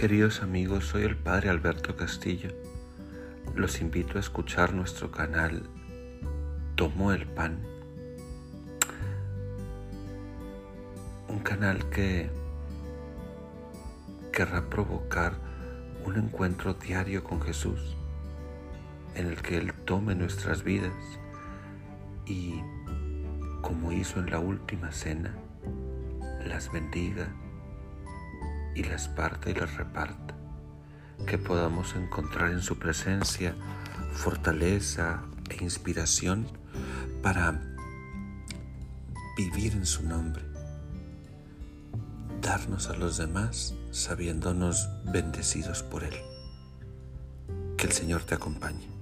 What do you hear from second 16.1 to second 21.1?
encuentro diario con Jesús, en el que Él tome nuestras vidas